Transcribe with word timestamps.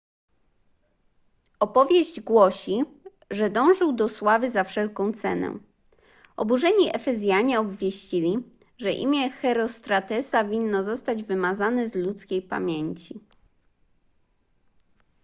opowieść 1.59 2.21
głosi 2.21 2.81
że 3.31 3.49
dążył 3.49 3.93
do 3.93 4.09
sławy 4.09 4.51
za 4.51 4.63
wszelką 4.63 5.13
cenę 5.13 5.59
oburzeni 6.37 6.95
efezjanie 6.95 7.59
obwieścili 7.59 8.37
że 8.77 8.91
imię 8.91 9.29
herostratesa 9.29 10.43
winno 10.43 10.83
zostać 10.83 11.23
wymazane 11.23 11.87
z 11.87 11.95
ludzkiej 11.95 12.41
pamięci 12.41 13.19